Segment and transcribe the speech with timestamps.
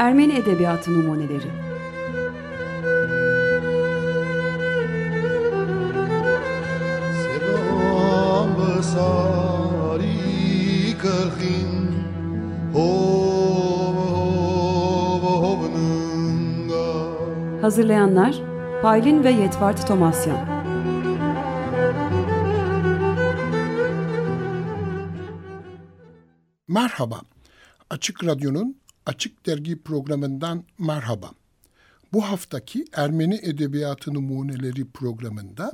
[0.00, 1.50] Ermeni Edebiyatı Numuneleri.
[17.60, 18.42] Hazırlayanlar
[18.82, 20.38] Paylin ve Yetvart Tomasyan.
[26.68, 27.20] Merhaba,
[27.90, 28.79] Açık Radyo'nun
[29.10, 31.32] Açık Dergi programından merhaba.
[32.12, 35.72] Bu haftaki Ermeni Edebiyatı Numuneleri programında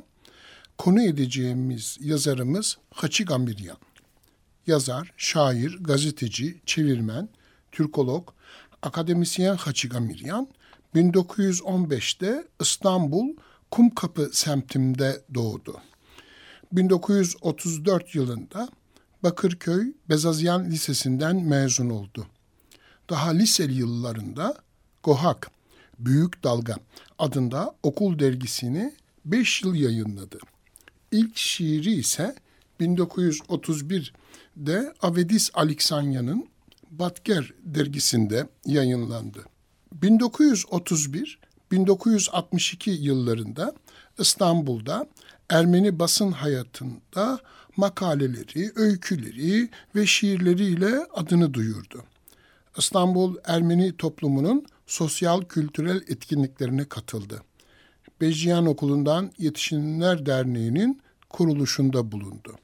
[0.77, 3.77] konu edeceğimiz yazarımız Haçik Amiryan.
[4.67, 7.29] Yazar, şair, gazeteci, çevirmen,
[7.71, 8.29] Türkolog,
[8.81, 10.47] akademisyen Haçik Amiryan
[10.95, 13.35] 1915'te İstanbul
[13.71, 15.81] Kumkapı semtinde doğdu.
[16.71, 18.69] 1934 yılında
[19.23, 22.27] Bakırköy Bezazyan Lisesi'nden mezun oldu.
[23.09, 24.55] Daha liseli yıllarında
[25.03, 25.51] Gohak,
[25.99, 26.75] Büyük Dalga
[27.19, 28.93] adında okul dergisini
[29.25, 30.39] 5 yıl yayınladı.
[31.11, 32.35] İlk şiiri ise
[32.79, 36.47] 1931'de Avedis Aleksanya'nın
[36.91, 39.45] Batger dergisinde yayınlandı.
[40.01, 43.73] 1931-1962 yıllarında
[44.19, 45.07] İstanbul'da
[45.49, 47.39] Ermeni basın hayatında
[47.77, 52.03] makaleleri, öyküleri ve şiirleriyle adını duyurdu.
[52.77, 57.43] İstanbul Ermeni toplumunun sosyal kültürel etkinliklerine katıldı.
[58.21, 62.55] Bejyan Okulu'ndan Yetişkinler Derneği'nin kuruluşunda bulundu.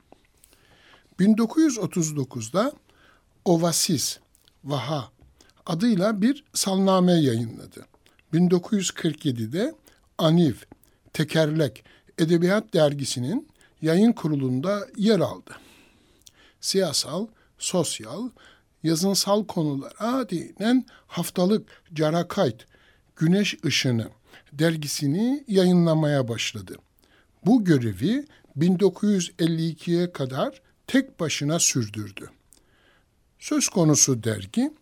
[1.20, 2.74] 1939'da
[3.46, 4.20] Ovasis,
[4.64, 5.12] Vaha
[5.66, 7.86] adıyla bir salname yayınladı.
[8.34, 9.76] 1947'de
[10.18, 10.54] Aniv,
[11.14, 11.84] Tekerlek
[12.18, 13.48] Edebiyat Dergisi'nin
[13.82, 15.52] yayın kurulunda yer aldı.
[16.62, 17.28] Siyasal,
[17.58, 18.30] sosyal,
[18.84, 22.66] yazınsal konulara değinen haftalık Carakayt,
[23.16, 24.08] Güneş Işını
[24.54, 26.76] dergisini yayınlamaya başladı.
[27.46, 28.26] Bu görevi
[28.58, 32.30] 1952'ye kadar tek başına sürdürdü.
[33.40, 34.74] Söz konusu dergi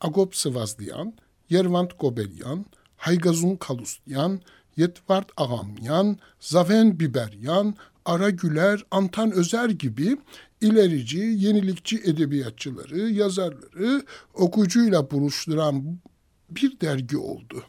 [0.00, 1.14] Agop Sıvazlayan,
[1.50, 4.40] Yervant Gobelyan, Haygazun Kalustyan,
[4.76, 10.16] Yetvart Agamyan, Zaven Biberyan, Ara Güler, Antan Özer gibi
[10.60, 14.02] ilerici, yenilikçi edebiyatçıları, yazarları
[14.34, 15.98] okuyucuyla buluşturan
[16.50, 17.64] bir dergi oldu.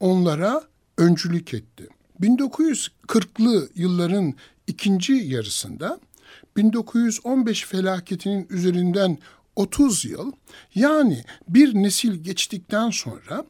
[0.00, 0.62] Onlara
[0.98, 1.88] öncülük etti.
[2.20, 4.34] 1940'lı yılların
[4.66, 6.00] ikinci yarısında
[6.56, 9.18] 1915 felaketinin üzerinden
[9.56, 10.32] 30 yıl
[10.74, 13.44] yani bir nesil geçtikten sonra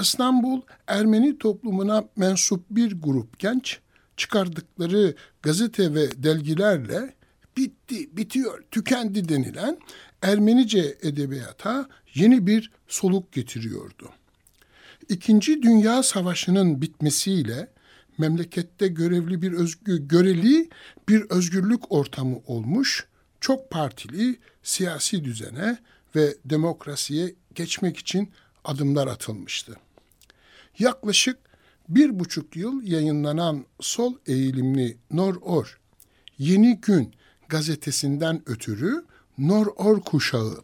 [0.00, 3.78] İstanbul Ermeni toplumuna mensup bir grup genç
[4.16, 7.14] çıkardıkları gazete ve dergilerle
[7.56, 9.78] bitti, bitiyor, tükendi denilen
[10.22, 14.10] Ermenice edebiyata yeni bir soluk getiriyordu.
[15.08, 17.68] İkinci Dünya Savaşı'nın bitmesiyle
[18.18, 20.68] memlekette görevli bir özgü, göreli
[21.08, 23.06] bir özgürlük ortamı olmuş,
[23.40, 25.78] çok partili siyasi düzene
[26.16, 28.30] ve demokrasiye geçmek için
[28.64, 29.76] adımlar atılmıştı.
[30.78, 31.38] Yaklaşık
[31.88, 35.80] bir buçuk yıl yayınlanan sol eğilimli Nor-Or,
[36.38, 37.14] Yeni Gün
[37.50, 39.04] gazetesinden ötürü
[39.38, 40.60] Nor-Or kuşağı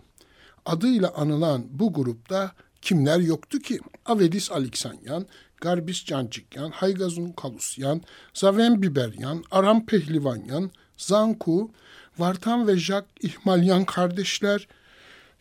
[0.66, 2.52] adıyla anılan bu grupta
[2.82, 3.80] kimler yoktu ki?
[4.06, 5.26] Avedis Aleksanyan,
[5.60, 8.02] Garbis Cancikyan, Haygazun Kalusyan,
[8.34, 11.70] Zaven Biberyan, Aram Pehlivanyan, Zanku,
[12.18, 14.68] Vartan ve Jack İhmalyan kardeşler,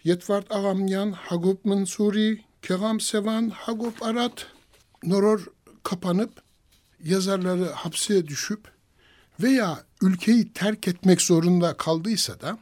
[0.03, 4.47] Yetvart Agamyan, Hagop Mansuri, Keram Sevan, Hagop Arat,
[5.03, 5.45] Noror
[5.84, 6.31] kapanıp
[7.03, 8.75] yazarları hapse düşüp
[9.40, 12.59] veya ülkeyi terk etmek zorunda kaldıysa da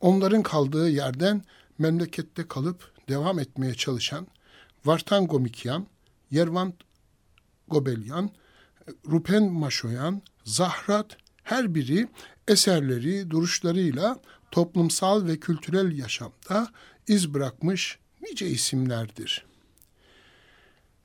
[0.00, 1.42] onların kaldığı yerden
[1.78, 4.26] memlekette kalıp devam etmeye çalışan
[4.84, 5.86] Vartan Gomikyan,
[6.30, 6.74] Yervant
[7.68, 8.30] Gobelyan,
[9.10, 12.08] Rupen Maşoyan, Zahrat her biri
[12.48, 16.72] eserleri, duruşlarıyla toplumsal ve kültürel yaşamda
[17.08, 19.44] iz bırakmış nice isimlerdir.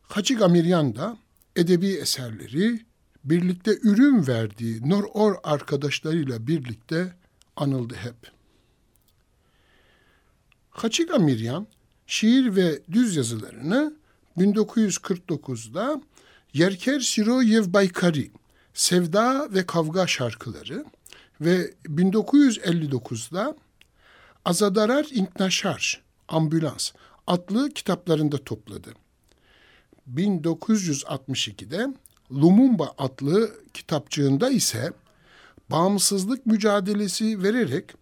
[0.02, 1.18] Hacı Gamiryan da
[1.56, 2.87] edebi eserleri
[3.30, 7.14] birlikte ürün verdiği Nor-Or arkadaşlarıyla birlikte
[7.56, 8.16] anıldı hep.
[10.70, 11.68] Haçiga Miryan
[12.08, 13.94] şiir ve düz yazılarını
[14.38, 16.02] 1949'da
[16.54, 18.32] Yerker Siroyev Baykari
[18.74, 20.86] Sevda ve Kavga şarkıları
[21.42, 23.58] ve 1959'da
[24.46, 26.92] Azadarar İnknaşar Ambulans
[27.28, 28.94] adlı kitaplarında topladı.
[30.16, 31.88] 1962'de
[32.32, 34.92] Lumumba adlı kitapçığında ise
[35.70, 37.94] bağımsızlık mücadelesi vererek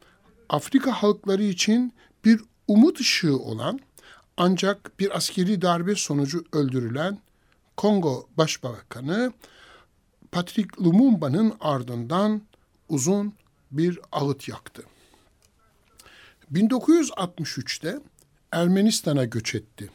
[0.49, 1.93] Afrika halkları için
[2.25, 3.79] bir umut ışığı olan
[4.37, 7.19] Ancak bir askeri darbe sonucu öldürülen
[7.77, 9.33] Kongo Başbakanı
[10.31, 12.41] Patrick Lumumba'nın ardından
[12.89, 13.33] uzun
[13.71, 14.83] bir ağıt yaktı.
[16.53, 17.99] 1963'te
[18.51, 19.89] Ermenistan'a göç etti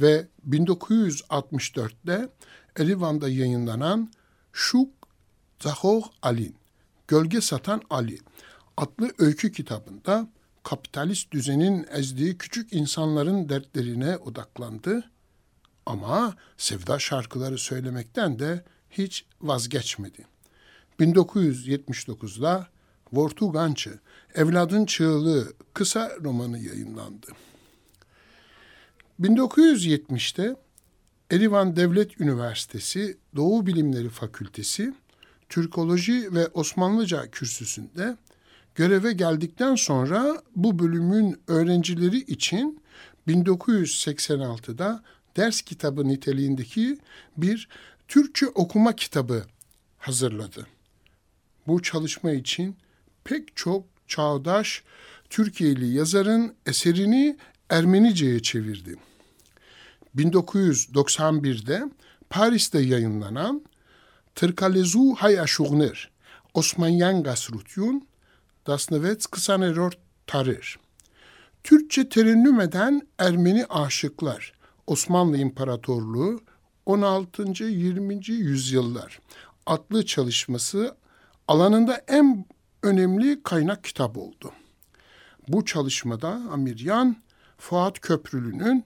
[0.00, 2.28] ve 1964'te
[2.76, 4.12] Erivan'da yayınlanan
[4.52, 4.88] Şuk
[5.62, 6.56] Zahor Alin,
[7.08, 8.18] Gölge Satan Ali
[8.76, 10.28] adlı öykü kitabında
[10.62, 15.10] kapitalist düzenin ezdiği küçük insanların dertlerine odaklandı
[15.86, 20.26] ama sevda şarkıları söylemekten de hiç vazgeçmedi.
[21.00, 22.68] 1979'da
[23.12, 23.98] Vortugançı,
[24.34, 27.26] Evladın Çığlığı kısa romanı yayınlandı.
[29.20, 30.56] 1970'te
[31.30, 34.94] Erivan Devlet Üniversitesi Doğu Bilimleri Fakültesi
[35.48, 38.16] Türkoloji ve Osmanlıca kürsüsünde
[38.74, 42.80] göreve geldikten sonra bu bölümün öğrencileri için
[43.28, 45.02] 1986'da
[45.36, 46.98] ders kitabı niteliğindeki
[47.36, 47.68] bir
[48.08, 49.44] Türkçe okuma kitabı
[49.98, 50.66] hazırladı.
[51.66, 52.76] Bu çalışma için
[53.24, 54.82] pek çok çağdaş
[55.30, 57.36] Türkiye'li yazarın eserini
[57.70, 58.96] Ermenice'ye çevirdi.
[60.16, 61.82] 1991'de
[62.30, 63.64] Paris'te yayınlanan
[64.34, 66.10] Tırkalezu Hayaşuğner
[66.54, 68.06] Osmanyan Gasrutyun
[68.66, 70.78] Dasnevet Kısanerort Tarir
[71.64, 74.52] Türkçe terennüm eden Ermeni aşıklar
[74.86, 76.40] Osmanlı İmparatorluğu
[76.86, 77.64] 16.
[77.64, 78.28] 20.
[78.28, 79.20] yüzyıllar
[79.66, 80.96] adlı çalışması
[81.48, 82.46] alanında en
[82.82, 84.52] önemli kaynak kitap oldu.
[85.48, 87.16] Bu çalışmada Amiryan,
[87.58, 88.84] Fuat Köprülü'nün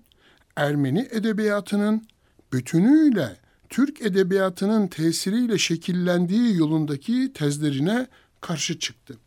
[0.59, 2.07] Ermeni edebiyatının
[2.53, 3.37] bütünüyle
[3.69, 8.07] Türk edebiyatının tesiriyle şekillendiği yolundaki tezlerine
[8.41, 9.19] karşı çıktı.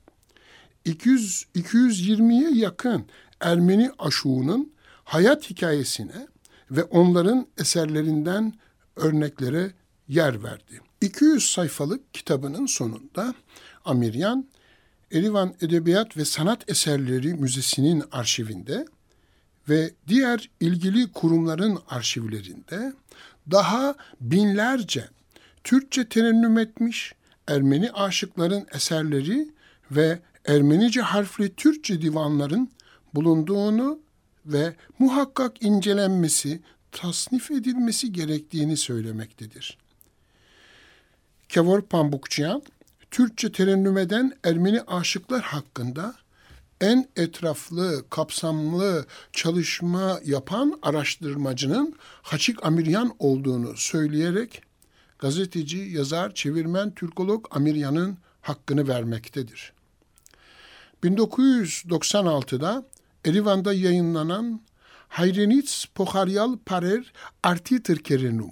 [0.85, 3.05] 200 220'ye yakın
[3.39, 4.73] Ermeni aşuğunun
[5.03, 6.27] hayat hikayesine
[6.71, 8.53] ve onların eserlerinden
[8.95, 9.71] örneklere
[10.07, 10.81] yer verdi.
[11.01, 13.33] 200 sayfalık kitabının sonunda
[13.85, 14.47] Amiryan,
[15.11, 18.85] Erivan Edebiyat ve Sanat Eserleri Müzesi'nin arşivinde
[19.69, 22.93] ve diğer ilgili kurumların arşivlerinde
[23.51, 25.09] daha binlerce
[25.63, 27.13] Türkçe terennüm etmiş
[27.47, 29.47] Ermeni aşıkların eserleri
[29.91, 32.69] ve Ermenice harfli Türkçe divanların
[33.13, 33.99] bulunduğunu
[34.45, 36.59] ve muhakkak incelenmesi,
[36.91, 39.77] tasnif edilmesi gerektiğini söylemektedir.
[41.49, 42.61] Kevor Pambukçıyan,
[43.11, 46.15] Türkçe terennüm eden Ermeni aşıklar hakkında
[46.81, 54.61] en etraflı, kapsamlı çalışma yapan araştırmacının Haçik Amiryan olduğunu söyleyerek
[55.19, 59.73] gazeteci, yazar, çevirmen, Türkolog Amiryan'ın hakkını vermektedir.
[61.03, 62.85] 1996'da
[63.25, 64.61] Erivan'da yayınlanan
[65.07, 67.13] Hayrenits Poharyal Parer
[67.43, 68.51] Artitır Kerenum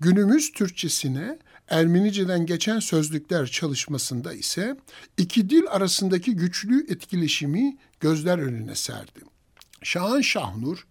[0.00, 1.38] günümüz Türkçesine
[1.68, 4.76] Ermeniceden geçen sözlükler çalışmasında ise
[5.16, 9.20] iki dil arasındaki güçlü etkileşimi gözler önüne serdi.
[9.82, 10.86] Şahan Şahnur,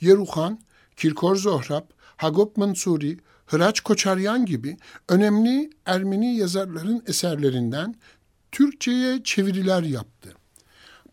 [0.00, 0.60] Yeruhan,
[0.96, 1.84] Kirkor Zohrab,
[2.16, 4.76] Hagop Mansuri, Hıraç Koçaryan gibi
[5.08, 7.94] önemli Ermeni yazarların eserlerinden
[8.52, 10.34] Türkçe'ye çeviriler yaptı.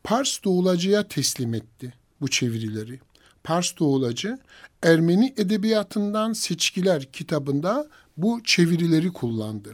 [0.03, 2.99] Pars Doğulacı'ya teslim etti bu çevirileri.
[3.43, 4.37] Pars Doğulacı,
[4.83, 7.87] Ermeni Edebiyatından Seçkiler kitabında
[8.21, 9.73] bu çevirileri kullandı.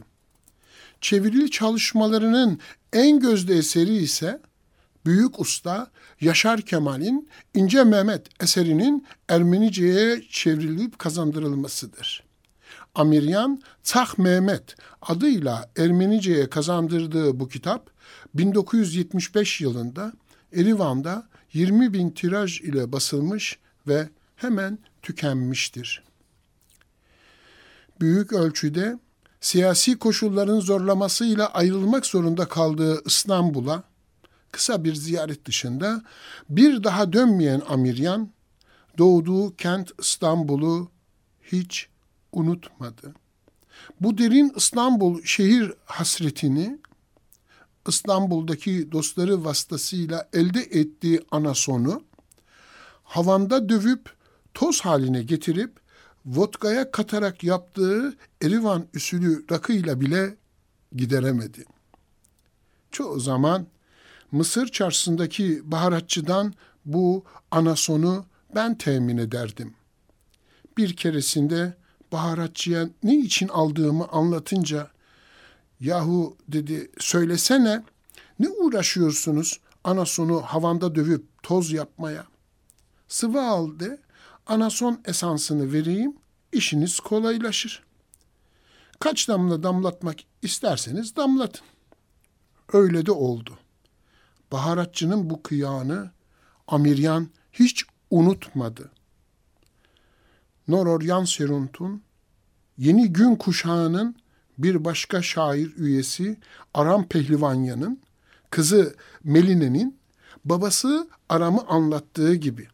[1.00, 2.60] Çevirili çalışmalarının
[2.92, 4.40] en gözde eseri ise
[5.06, 12.22] Büyük Usta Yaşar Kemal'in İnce Mehmet eserinin Ermenice'ye çevrilip kazandırılmasıdır.
[12.94, 17.90] Amiryan Tah Mehmet adıyla Ermenice'ye kazandırdığı bu kitap
[18.34, 20.12] 1975 yılında
[20.52, 26.05] Erivan'da 20 bin tiraj ile basılmış ve hemen tükenmiştir.
[28.00, 28.98] Büyük ölçüde
[29.40, 33.82] siyasi koşulların zorlamasıyla ayrılmak zorunda kaldığı İstanbul'a
[34.52, 36.02] kısa bir ziyaret dışında
[36.48, 38.30] bir daha dönmeyen Amiryan
[38.98, 40.90] doğduğu kent İstanbul'u
[41.42, 41.88] hiç
[42.32, 43.14] unutmadı.
[44.00, 46.78] Bu derin İstanbul şehir hasretini
[47.88, 52.02] İstanbul'daki dostları vasıtasıyla elde ettiği anasonu
[53.04, 54.14] havanda dövüp
[54.54, 55.85] toz haline getirip
[56.26, 60.36] vodkaya katarak yaptığı Erivan üsülü rakıyla bile
[60.92, 61.64] gideremedi.
[62.90, 63.66] Çoğu zaman
[64.32, 66.54] Mısır çarşısındaki baharatçıdan
[66.84, 69.74] bu anasonu ben temin ederdim.
[70.76, 71.76] Bir keresinde
[72.12, 74.90] baharatçıya ne için aldığımı anlatınca
[75.80, 77.84] yahu dedi söylesene
[78.38, 82.26] ne uğraşıyorsunuz anasonu havanda dövüp toz yapmaya.
[83.08, 83.98] sıvı al de,
[84.46, 86.16] anason esansını vereyim,
[86.52, 87.82] işiniz kolaylaşır.
[89.00, 91.66] Kaç damla damlatmak isterseniz damlatın.
[92.72, 93.58] Öyle de oldu.
[94.52, 96.10] Baharatçının bu kıyağını
[96.68, 98.90] Amiryan hiç unutmadı.
[100.68, 102.02] Nororyan Serunt'un
[102.78, 104.16] yeni gün kuşağının
[104.58, 106.38] bir başka şair üyesi
[106.74, 108.00] Aram Pehlivanyan'ın
[108.50, 109.98] kızı Meline'nin
[110.44, 112.68] babası Aram'ı anlattığı gibi.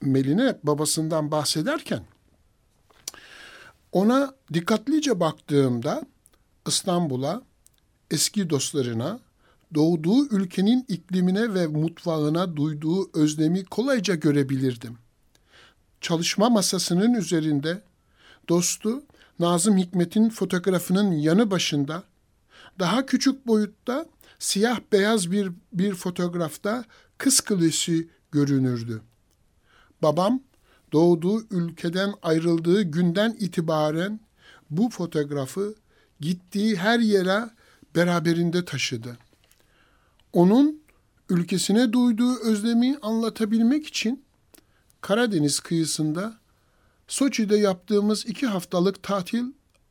[0.00, 2.02] Meline babasından bahsederken
[3.92, 6.02] ona dikkatlice baktığımda
[6.66, 7.42] İstanbul'a,
[8.10, 9.20] eski dostlarına,
[9.74, 14.98] doğduğu ülkenin iklimine ve mutfağına duyduğu özlemi kolayca görebilirdim.
[16.00, 17.82] Çalışma masasının üzerinde
[18.48, 19.02] dostu
[19.38, 22.02] Nazım Hikmet'in fotoğrafının yanı başında
[22.78, 24.06] daha küçük boyutta
[24.38, 26.84] siyah beyaz bir bir fotoğrafta
[27.18, 29.02] kız kulesi görünürdü.
[30.02, 30.42] Babam
[30.92, 34.20] doğduğu ülkeden ayrıldığı günden itibaren
[34.70, 35.74] bu fotoğrafı
[36.20, 37.50] gittiği her yere
[37.94, 39.18] beraberinde taşıdı.
[40.32, 40.82] Onun
[41.28, 44.24] ülkesine duyduğu özlemi anlatabilmek için
[45.00, 46.38] Karadeniz kıyısında
[47.08, 49.44] Soçi'de yaptığımız iki haftalık tatil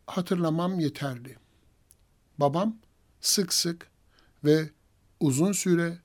[0.08, 1.36] hatırlamam yeterli.
[2.38, 2.78] Babam
[3.22, 3.88] sık sık
[4.44, 4.70] ve
[5.20, 5.98] uzun süre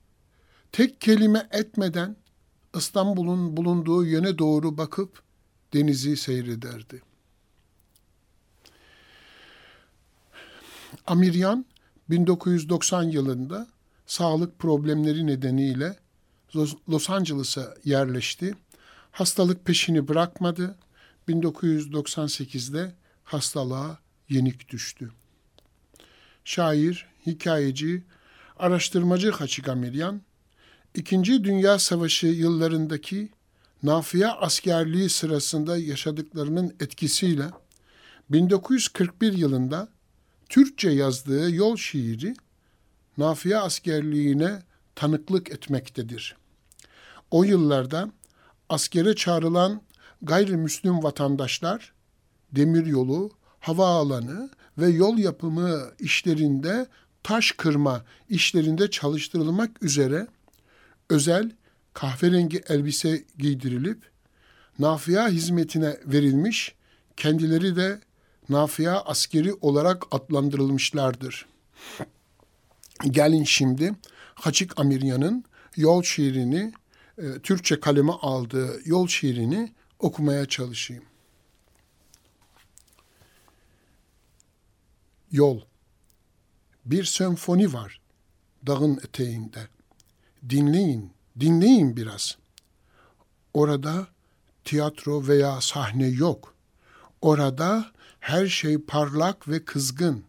[0.71, 2.15] tek kelime etmeden
[2.77, 5.21] İstanbul'un bulunduğu yöne doğru bakıp
[5.73, 7.01] denizi seyrederdi.
[11.07, 11.65] Amiryan
[12.09, 13.67] 1990 yılında
[14.05, 15.97] sağlık problemleri nedeniyle
[16.89, 18.55] Los Angeles'a yerleşti.
[19.11, 20.77] Hastalık peşini bırakmadı.
[21.29, 23.99] 1998'de hastalığa
[24.29, 25.11] yenik düştü.
[26.45, 28.03] Şair, hikayeci,
[28.57, 30.21] araştırmacı Haçik Amiryan,
[30.95, 33.29] İkinci Dünya Savaşı yıllarındaki
[33.83, 37.45] Nafia askerliği sırasında yaşadıklarının etkisiyle
[38.29, 39.87] 1941 yılında
[40.49, 42.35] Türkçe yazdığı yol şiiri
[43.17, 44.63] Nafia askerliğine
[44.95, 46.35] tanıklık etmektedir.
[47.31, 48.11] O yıllarda
[48.69, 49.81] askere çağrılan
[50.21, 51.93] gayrimüslim vatandaşlar
[52.51, 56.87] demiryolu, havaalanı ve yol yapımı işlerinde
[57.23, 60.27] taş kırma işlerinde çalıştırılmak üzere
[61.09, 61.51] özel
[61.93, 64.11] kahverengi elbise giydirilip
[64.79, 66.75] nafia hizmetine verilmiş,
[67.17, 68.01] kendileri de
[68.49, 71.45] nafia askeri olarak adlandırılmışlardır.
[73.03, 73.95] Gelin şimdi
[74.35, 75.43] Haçik Amiryan'ın
[75.75, 76.73] yol şiirini,
[77.17, 81.03] e, Türkçe kaleme aldığı yol şiirini okumaya çalışayım.
[85.31, 85.61] Yol
[86.85, 88.01] Bir senfoni var
[88.67, 89.67] dağın eteğinde.
[90.49, 92.37] Dinleyin, dinleyin biraz.
[93.53, 94.07] Orada
[94.63, 96.53] tiyatro veya sahne yok.
[97.21, 97.85] Orada
[98.19, 100.23] her şey parlak ve kızgın.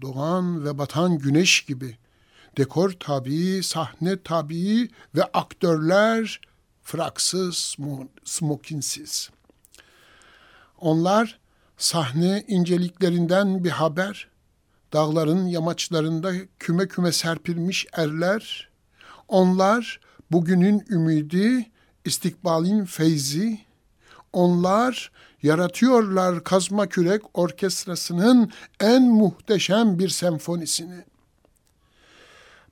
[0.00, 1.96] Doğan ve batan güneş gibi.
[2.56, 6.40] Dekor tabii, sahne tabii ve aktörler
[6.82, 7.76] fraksız,
[8.24, 9.30] smokinsiz.
[10.80, 11.38] Onlar
[11.76, 14.28] sahne inceliklerinden bir haber,
[14.92, 18.71] dağların yamaçlarında küme küme serpilmiş erler,
[19.28, 20.00] onlar
[20.30, 21.70] bugünün ümidi,
[22.04, 23.60] istikbalin feyzi,
[24.32, 25.12] onlar
[25.42, 31.04] yaratıyorlar kazma kürek orkestrasının en muhteşem bir senfonisini.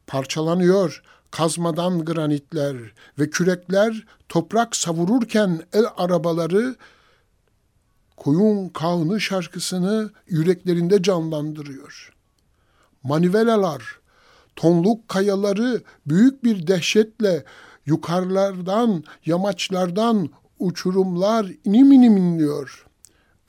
[0.06, 2.76] Parçalanıyor kazmadan granitler
[3.18, 6.76] ve kürekler toprak savururken el arabaları
[8.16, 12.12] koyun kağını şarkısını yüreklerinde canlandırıyor.
[13.02, 13.99] Manivelalar,
[14.56, 17.44] tonluk kayaları büyük bir dehşetle
[17.86, 22.86] yukarılardan, yamaçlardan uçurumlar inim inim inliyor.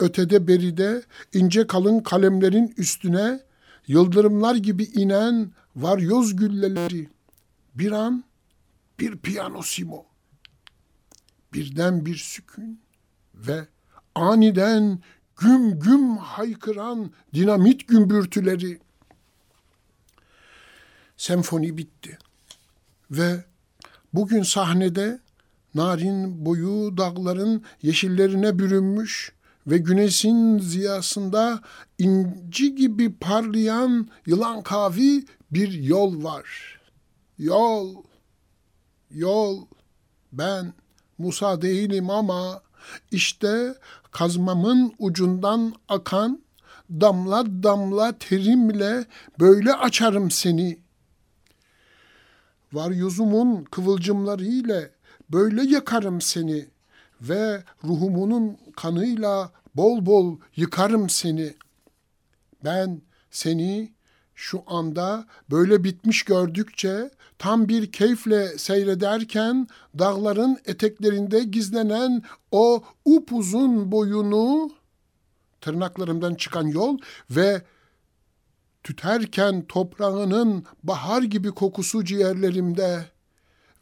[0.00, 3.40] Ötede beride ince kalın kalemlerin üstüne
[3.86, 7.08] yıldırımlar gibi inen varyoz gülleleri.
[7.74, 8.24] Bir an
[9.00, 10.04] bir piyanosimo.
[11.52, 12.80] Birden bir sükun
[13.34, 13.66] ve
[14.14, 14.98] aniden
[15.36, 18.78] güm güm haykıran dinamit gümbürtüleri.
[21.22, 22.18] Senfoni bitti.
[23.10, 23.44] Ve
[24.12, 25.20] bugün sahnede
[25.74, 29.32] narin boyu dağların yeşillerine bürünmüş
[29.66, 31.60] ve güneşin ziyasında
[31.98, 36.80] inci gibi parlayan yılan kavi bir yol var.
[37.38, 37.96] Yol,
[39.10, 39.66] yol,
[40.32, 40.72] ben
[41.18, 42.62] Musa değilim ama
[43.10, 43.74] işte
[44.10, 46.42] kazmamın ucundan akan
[46.90, 49.06] damla damla terimle
[49.40, 50.81] böyle açarım seni.
[52.72, 54.90] Var yüzümün kıvılcımları ile
[55.30, 56.66] böyle yakarım seni
[57.20, 61.54] ve ruhumunun kanıyla bol bol yıkarım seni.
[62.64, 63.92] Ben seni
[64.34, 74.70] şu anda böyle bitmiş gördükçe tam bir keyifle seyrederken dağların eteklerinde gizlenen o upuzun boyunu
[75.60, 76.98] tırnaklarımdan çıkan yol
[77.30, 77.62] ve
[78.84, 83.06] tüterken toprağının bahar gibi kokusu ciğerlerimde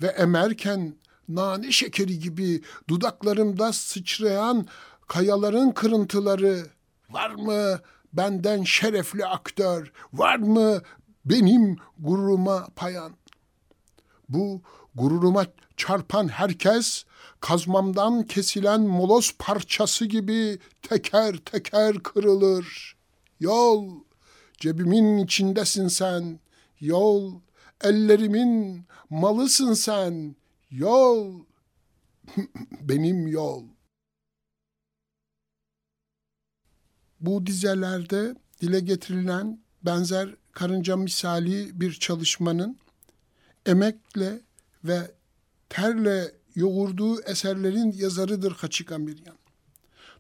[0.03, 0.95] ve emerken
[1.29, 4.67] nane şekeri gibi dudaklarımda sıçrayan
[5.09, 6.67] kayaların kırıntıları
[7.11, 7.81] var mı
[8.13, 10.83] benden şerefli aktör var mı
[11.25, 13.13] benim gururuma payan
[14.29, 14.63] bu
[14.95, 17.05] gururuma çarpan herkes
[17.41, 22.97] kazmamdan kesilen molos parçası gibi teker teker kırılır.
[23.41, 23.89] Yol,
[24.61, 26.41] cebimin içindesin sen.
[26.81, 27.41] Yol,
[27.85, 30.37] ellerimin malısın sen.
[30.71, 31.41] Yol,
[32.81, 33.65] benim yol.
[37.21, 42.79] Bu dizelerde dile getirilen benzer karınca misali bir çalışmanın
[43.67, 44.41] emekle
[44.85, 45.11] ve
[45.69, 49.37] terle yoğurduğu eserlerin yazarıdır Haçika Miryan.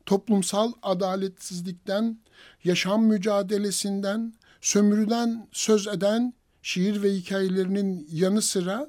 [0.06, 2.18] Toplumsal adaletsizlikten,
[2.64, 8.88] yaşam mücadelesinden, sömürüden söz eden şiir ve hikayelerinin yanı sıra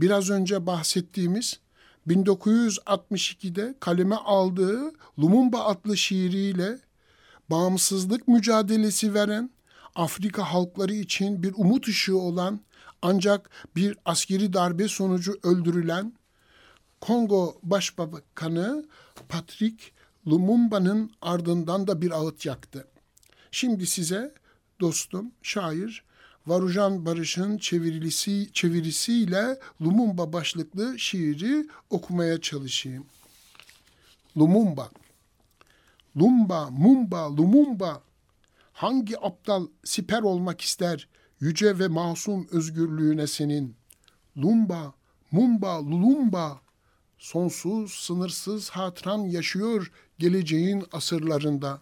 [0.00, 1.60] biraz önce bahsettiğimiz
[2.08, 6.78] 1962'de kaleme aldığı Lumumba adlı şiiriyle
[7.50, 9.50] bağımsızlık mücadelesi veren
[9.94, 12.60] Afrika halkları için bir umut ışığı olan
[13.02, 16.12] ancak bir askeri darbe sonucu öldürülen
[17.00, 18.84] Kongo Başbakanı
[19.28, 19.84] Patrick
[20.28, 22.88] Lumumba'nın ardından da bir ağıt yaktı.
[23.50, 24.34] Şimdi size
[24.80, 26.04] dostum şair
[26.46, 33.06] Varujan Barış'ın çevirisi, çevirisiyle Lumumba başlıklı şiiri okumaya çalışayım.
[34.38, 34.90] Lumumba
[36.16, 38.02] Lumba, Mumba, Lumumba
[38.72, 41.08] hangi aptal siper olmak ister
[41.40, 43.76] yüce ve masum özgürlüğüne senin?
[44.36, 44.94] Lumba,
[45.32, 46.60] Mumba, Lulumba
[47.18, 51.80] sonsuz, sınırsız hatıran yaşıyor geleceğin asırlarında.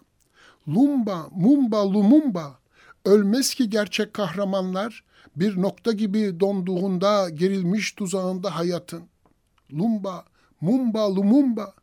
[0.67, 2.59] Lumba, Mumba, Lumumba,
[3.05, 5.03] ölmez ki gerçek kahramanlar,
[5.35, 9.03] bir nokta gibi donduğunda gerilmiş tuzağında hayatın.
[9.73, 10.25] Lumba,
[10.61, 11.73] Mumba, Lumumba,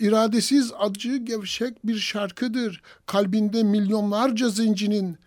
[0.00, 2.82] iradesiz acı gevşek bir şarkıdır.
[3.06, 5.18] Kalbinde milyonlarca zincinin,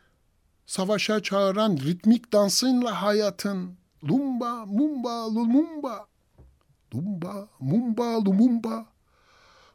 [0.65, 3.77] savaşa çağıran ritmik dansınla hayatın.
[4.03, 6.10] Lumba, Mumba, Lumumba.
[6.93, 8.85] Lumba, Mumba, Lumumba.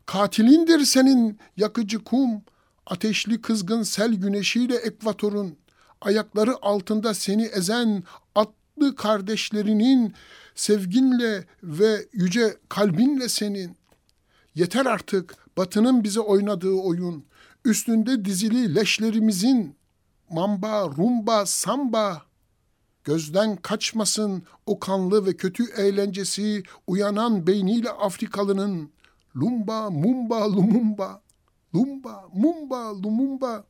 [0.06, 2.42] Katilindir senin yakıcı kum,
[2.86, 5.56] ateşli kızgın sel güneşiyle ekvatorun,
[6.00, 8.02] ayakları altında seni ezen
[8.34, 10.14] atlı kardeşlerinin
[10.54, 13.76] sevginle ve yüce kalbinle senin.
[14.54, 17.24] Yeter artık batının bize oynadığı oyun,
[17.64, 19.76] üstünde dizili leşlerimizin.
[20.30, 22.25] Mamba, rumba, samba,
[23.06, 28.90] Gözden kaçmasın o kanlı ve kötü eğlencesi uyanan beyniyle Afrikalının.
[29.36, 31.22] Lumba, mumba, lumumba.
[31.74, 33.64] Lumba, mumba, lumumba.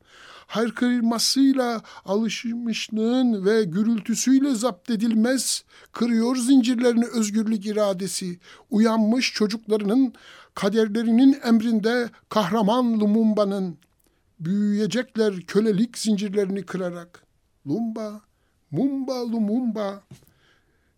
[0.47, 5.63] Haykırmasıyla alışmışlığın ve gürültüsüyle zapt edilmez.
[5.91, 8.39] Kırıyor zincirlerini özgürlük iradesi.
[8.69, 10.13] Uyanmış çocuklarının
[10.53, 13.77] kaderlerinin emrinde kahraman Lumumba'nın.
[14.39, 17.23] Büyüyecekler kölelik zincirlerini kırarak.
[17.67, 18.26] Lumba,
[18.71, 20.03] Mumba lumumba.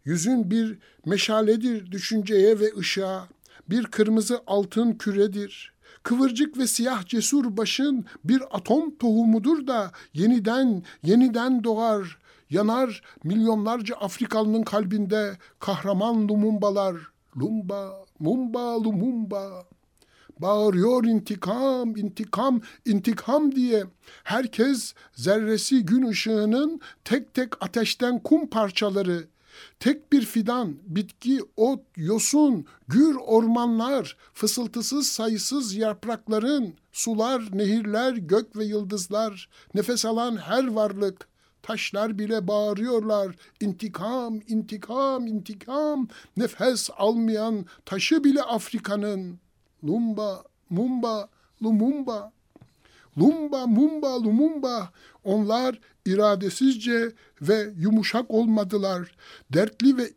[0.05, 3.27] Yüzün bir meşaledir düşünceye ve ışığa.
[3.69, 5.73] Bir kırmızı altın küredir.
[6.03, 12.17] Kıvırcık ve siyah cesur başın bir atom tohumudur da yeniden yeniden doğar.
[12.49, 16.95] Yanar milyonlarca Afrikalının kalbinde kahraman lumumbalar.
[17.37, 19.65] Lumba, mumba, lumumba
[20.39, 23.83] bağırıyor intikam, intikam, intikam diye.
[24.23, 29.27] Herkes zerresi gün ışığının tek tek ateşten kum parçaları.
[29.79, 38.65] Tek bir fidan, bitki, ot, yosun, gür ormanlar, fısıltısız sayısız yaprakların, sular, nehirler, gök ve
[38.65, 41.29] yıldızlar, nefes alan her varlık,
[41.63, 43.35] taşlar bile bağırıyorlar.
[43.61, 46.07] İntikam, intikam, intikam.
[46.37, 49.39] Nefes almayan taşı bile Afrika'nın.
[49.83, 51.29] Lumba, Mumba,
[51.63, 52.31] Lumumba.
[53.17, 54.89] Lumba, Mumba, Lumumba.
[55.23, 57.11] Onlar iradesizce
[57.41, 59.11] ve yumuşak olmadılar.
[59.53, 60.09] Dertli ve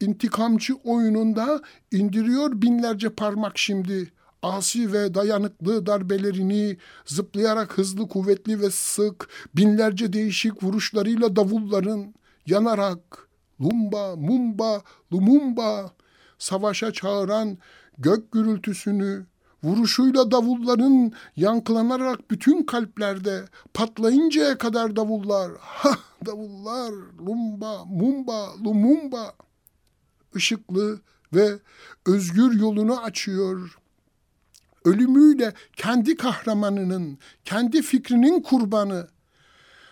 [0.00, 4.12] intikamcı oyununda indiriyor binlerce parmak şimdi.
[4.42, 12.14] Asi ve dayanıklı darbelerini zıplayarak hızlı, kuvvetli ve sık binlerce değişik vuruşlarıyla davulların
[12.46, 13.28] yanarak
[13.60, 15.90] Lumba, Mumba, Lumumba
[16.38, 17.58] savaşa çağıran
[17.98, 19.26] gök gürültüsünü,
[19.64, 26.92] vuruşuyla davulların yankılanarak bütün kalplerde patlayıncaya kadar davullar, ha davullar,
[27.26, 29.34] lumba, mumba, lumumba,
[30.36, 31.00] ışıklı
[31.34, 31.58] ve
[32.06, 33.78] özgür yolunu açıyor.
[34.84, 39.08] Ölümüyle kendi kahramanının, kendi fikrinin kurbanı,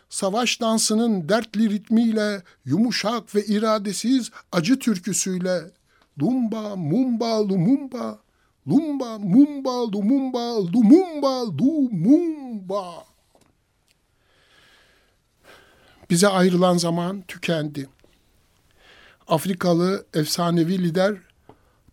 [0.08, 5.70] savaş dansının dertli ritmiyle, yumuşak ve iradesiz acı türküsüyle,
[6.20, 8.18] lumba, mumba, lumumba,
[8.66, 13.04] lumba, mumba, lumumba, lumumba, lumumba.
[16.10, 17.88] Bize ayrılan zaman tükendi.
[19.28, 21.16] Afrikalı efsanevi lider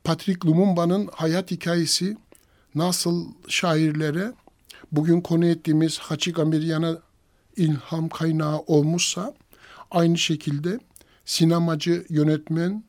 [0.04, 2.18] Patrick Lumumba'nın hayat hikayesi
[2.76, 4.34] nasıl şairlere
[4.92, 6.98] bugün konu ettiğimiz Haçik Ameriyan'a
[7.56, 9.34] ilham kaynağı olmuşsa
[9.92, 10.80] aynı şekilde
[11.26, 12.84] sinemacı yönetmen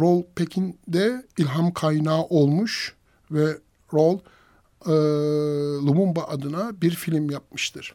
[0.00, 2.94] Rol Pekin de ilham kaynağı olmuş
[3.30, 3.58] ve
[3.92, 4.18] Rol
[4.86, 4.92] e,
[5.86, 7.94] Lumumba adına bir film yapmıştır.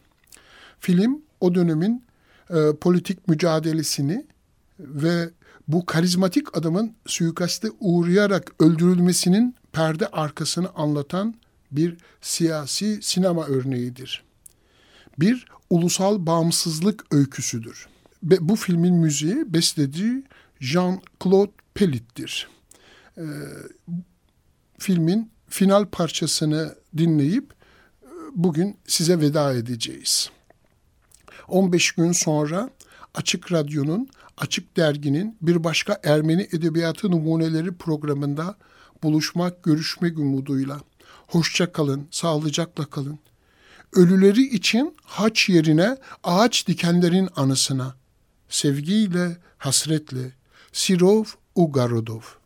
[0.80, 2.04] Film o dönemin
[2.50, 4.26] e, politik mücadelesini
[4.80, 5.30] ve
[5.68, 11.36] bu karizmatik adamın suikaste uğrayarak öldürülmesinin perde arkasını anlatan
[11.72, 14.24] bir siyasi sinema örneğidir.
[15.20, 17.88] Bir ulusal bağımsızlık öyküsüdür.
[18.24, 20.24] Bu filmin müziği besteci
[20.62, 22.48] Jean-Claude Pellit'tir.
[23.18, 23.22] Ee,
[24.80, 27.54] filmin final parçasını dinleyip
[28.04, 30.30] e, bugün size veda edeceğiz.
[31.48, 32.70] 15 gün sonra
[33.14, 38.56] Açık Radyo'nun, Açık Dergi'nin bir başka Ermeni Edebiyatı Numuneleri programında
[39.04, 40.82] buluşmak, görüşmek umuduyla.
[41.28, 43.20] Hoşça kalın, sağlıcakla kalın.
[43.94, 47.96] Ölüleri için haç yerine ağaç dikenlerin anısına.
[48.50, 50.32] Sevgiyle, hasretle.
[50.72, 51.24] Sirov
[51.58, 52.40] у городов.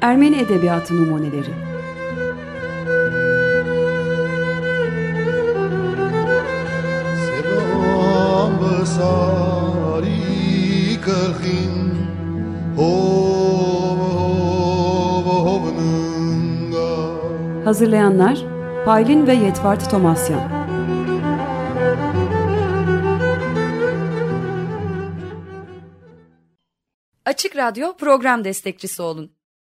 [0.00, 1.70] Ermeni Edebiyatı Numuneleri.
[17.64, 18.38] Hazırlayanlar
[18.84, 20.40] Paylin ve Yetvart Tomasyan.
[27.24, 29.39] Açık Radyo program destekçisi olun.